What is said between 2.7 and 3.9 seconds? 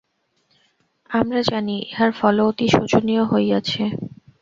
শোচনীয় হইয়াছে।